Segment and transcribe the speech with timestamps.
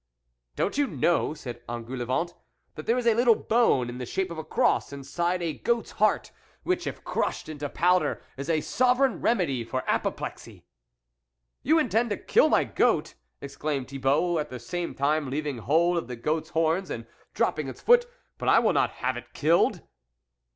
[0.55, 2.33] don't you know," said En goulevent,"
[2.73, 5.91] that there is a little bone in the shape of a cross inside a goat's
[5.91, 6.31] heart,
[6.63, 10.65] which, if crushed into powder, is a sovereign remedy for apoplexy?""
[11.61, 15.61] You intend to kill my goat?" ex claimed Thibault, at the same time leaving THE
[15.61, 17.05] WOLF LEADER 35 hold of the goat's horns, and
[17.35, 18.07] dropping its foot,"
[18.39, 19.81] but I will not have it killed."